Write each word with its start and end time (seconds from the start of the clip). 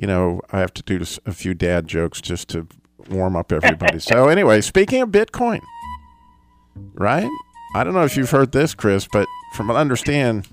you 0.00 0.06
know, 0.06 0.40
I 0.50 0.60
have 0.60 0.72
to 0.74 0.82
do 0.82 1.04
a 1.26 1.32
few 1.32 1.52
dad 1.52 1.86
jokes 1.86 2.22
just 2.22 2.48
to 2.48 2.66
warm 3.10 3.36
up 3.36 3.52
everybody. 3.52 3.98
so 3.98 4.28
anyway, 4.34 4.62
speaking 4.62 5.02
of 5.02 5.10
Bitcoin, 5.10 5.60
right? 6.94 7.28
I 7.74 7.84
don't 7.84 7.92
know 7.92 8.04
if 8.04 8.16
you've 8.16 8.30
heard 8.30 8.52
this, 8.52 8.74
Chris, 8.74 9.06
but 9.12 9.28
from 9.54 9.68
what 9.68 9.76
I 9.76 9.80
understand, 9.80 10.48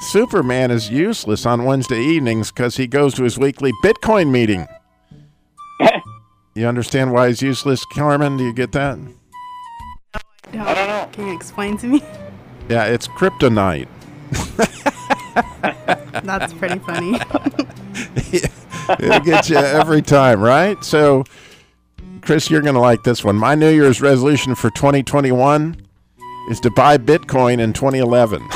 Superman 0.00 0.72
is 0.72 0.90
useless 0.90 1.46
on 1.46 1.64
Wednesday 1.64 2.00
evenings 2.00 2.50
because 2.50 2.76
he 2.76 2.88
goes 2.88 3.14
to 3.14 3.22
his 3.22 3.38
weekly 3.38 3.72
Bitcoin 3.84 4.32
meeting. 4.32 4.66
you 6.56 6.66
understand 6.66 7.12
why 7.12 7.28
he's 7.28 7.40
useless, 7.40 7.84
Carmen? 7.84 8.36
Do 8.36 8.44
you 8.44 8.52
get 8.52 8.72
that? 8.72 8.98
I 10.14 10.20
don't 10.52 10.64
know. 10.88 11.08
Can 11.12 11.28
you 11.28 11.34
explain 11.34 11.76
to 11.78 11.86
me? 11.86 12.02
Yeah, 12.68 12.86
it's 12.86 13.06
kryptonite. 13.06 13.86
That's 16.24 16.52
pretty 16.52 16.80
funny. 16.80 17.20
It'll 19.00 19.20
get 19.20 19.48
you 19.48 19.56
every 19.56 20.02
time, 20.02 20.40
right? 20.40 20.82
So, 20.84 21.24
Chris, 22.22 22.50
you're 22.50 22.62
going 22.62 22.74
to 22.74 22.80
like 22.80 23.02
this 23.04 23.24
one. 23.24 23.36
My 23.36 23.54
New 23.54 23.70
Year's 23.70 24.00
resolution 24.00 24.54
for 24.54 24.70
2021 24.70 25.80
is 26.50 26.60
to 26.60 26.70
buy 26.70 26.98
Bitcoin 26.98 27.60
in 27.60 27.72
2011. 27.72 28.42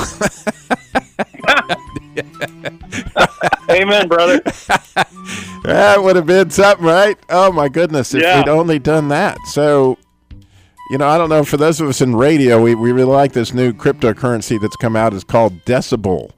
Amen, 3.69 4.07
brother. 4.07 4.39
that 5.63 5.95
would 6.01 6.15
have 6.15 6.25
been 6.25 6.49
something, 6.49 6.85
right? 6.85 7.17
Oh, 7.29 7.51
my 7.51 7.69
goodness, 7.69 8.13
if 8.13 8.21
Yeah. 8.21 8.37
we'd 8.39 8.49
only 8.49 8.79
done 8.79 9.07
that. 9.09 9.37
So, 9.51 9.97
you 10.91 10.97
know, 10.97 11.07
I 11.07 11.17
don't 11.17 11.29
know, 11.29 11.43
for 11.43 11.57
those 11.57 11.79
of 11.81 11.87
us 11.87 12.01
in 12.01 12.15
radio, 12.15 12.61
we, 12.61 12.75
we 12.75 12.91
really 12.91 13.11
like 13.11 13.31
this 13.33 13.53
new 13.53 13.73
cryptocurrency 13.73 14.59
that's 14.61 14.75
come 14.75 14.95
out. 14.95 15.13
It's 15.13 15.23
called 15.23 15.53
Decibel, 15.65 16.31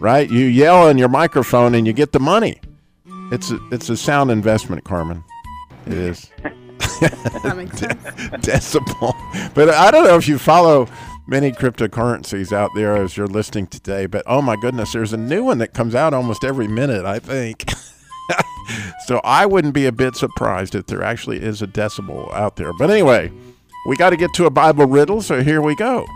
right? 0.00 0.28
You 0.28 0.44
yell 0.46 0.88
in 0.88 0.98
your 0.98 1.08
microphone 1.08 1.74
and 1.74 1.86
you 1.86 1.92
get 1.92 2.12
the 2.12 2.20
money. 2.20 2.60
It's 3.30 3.50
a, 3.50 3.58
it's 3.70 3.88
a 3.90 3.96
sound 3.96 4.30
investment, 4.30 4.84
Carmen. 4.84 5.22
It 5.86 5.92
is. 5.94 6.30
that 7.00 7.54
makes 7.56 7.78
sense. 7.78 8.02
decibel. 8.44 9.14
But 9.54 9.70
I 9.70 9.90
don't 9.90 10.04
know 10.04 10.16
if 10.16 10.28
you 10.28 10.38
follow 10.38 10.88
many 11.26 11.52
cryptocurrencies 11.52 12.52
out 12.52 12.70
there 12.74 12.96
as 12.96 13.16
you're 13.16 13.26
listening 13.26 13.66
today, 13.66 14.06
but 14.06 14.22
oh 14.26 14.40
my 14.40 14.56
goodness, 14.56 14.92
there's 14.92 15.12
a 15.12 15.18
new 15.18 15.44
one 15.44 15.58
that 15.58 15.74
comes 15.74 15.94
out 15.94 16.14
almost 16.14 16.42
every 16.42 16.66
minute, 16.66 17.04
I 17.04 17.18
think. 17.18 17.70
so 19.06 19.20
I 19.24 19.44
wouldn't 19.44 19.74
be 19.74 19.86
a 19.86 19.92
bit 19.92 20.16
surprised 20.16 20.74
if 20.74 20.86
there 20.86 21.02
actually 21.02 21.42
is 21.42 21.60
a 21.60 21.66
decibel 21.66 22.32
out 22.32 22.56
there. 22.56 22.72
But 22.72 22.90
anyway, 22.90 23.30
we 23.86 23.96
got 23.96 24.10
to 24.10 24.16
get 24.16 24.32
to 24.34 24.46
a 24.46 24.50
Bible 24.50 24.86
riddle, 24.86 25.20
so 25.20 25.42
here 25.42 25.60
we 25.60 25.76
go. 25.76 26.06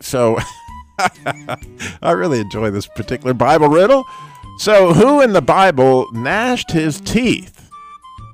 So 0.00 0.36
I 2.02 2.10
really 2.10 2.40
enjoy 2.40 2.70
this 2.70 2.86
particular 2.88 3.34
Bible 3.34 3.68
riddle. 3.68 4.04
So, 4.58 4.92
who 4.92 5.20
in 5.20 5.32
the 5.32 5.42
Bible 5.42 6.06
gnashed 6.12 6.70
his 6.70 7.00
teeth? 7.00 7.62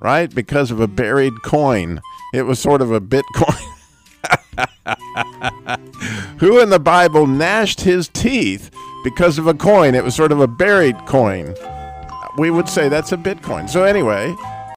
right? 0.00 0.33
Because 0.33 0.70
of 0.70 0.80
a 0.80 0.86
buried 0.86 1.42
coin. 1.42 2.00
It 2.33 2.42
was 2.42 2.58
sort 2.58 2.83
of 2.83 2.92
a 2.92 3.00
Bitcoin. 3.00 3.64
Who 6.38 6.60
in 6.60 6.70
the 6.70 6.78
Bible 6.78 7.27
gnashed 7.27 7.80
his 7.80 8.08
teeth 8.08 8.70
because 9.05 9.38
of 9.38 9.47
a 9.47 9.55
coin? 9.55 9.94
It 9.94 10.05
was 10.05 10.14
sort 10.14 10.33
of 10.33 10.41
a 10.41 10.47
buried 10.47 10.97
coin. 11.06 11.55
We 12.36 12.50
would 12.50 12.69
say 12.69 12.88
that's 12.88 13.12
a 13.12 13.16
Bitcoin. 13.16 13.69
So, 13.69 13.84
anyway, 13.84 14.34